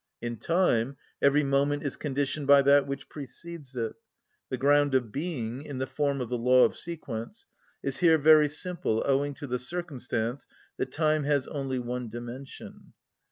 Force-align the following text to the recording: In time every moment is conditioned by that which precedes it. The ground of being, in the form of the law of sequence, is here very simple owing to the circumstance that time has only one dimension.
In 0.19 0.37
time 0.37 0.97
every 1.21 1.43
moment 1.43 1.83
is 1.83 1.95
conditioned 1.95 2.47
by 2.47 2.63
that 2.63 2.87
which 2.87 3.07
precedes 3.07 3.75
it. 3.75 3.93
The 4.49 4.57
ground 4.57 4.95
of 4.95 5.11
being, 5.11 5.61
in 5.61 5.77
the 5.77 5.85
form 5.85 6.21
of 6.21 6.29
the 6.29 6.39
law 6.39 6.65
of 6.65 6.75
sequence, 6.75 7.45
is 7.83 7.99
here 7.99 8.17
very 8.17 8.49
simple 8.49 9.03
owing 9.05 9.35
to 9.35 9.45
the 9.45 9.59
circumstance 9.59 10.47
that 10.77 10.91
time 10.91 11.23
has 11.25 11.45
only 11.45 11.77
one 11.77 12.09
dimension. 12.09 12.93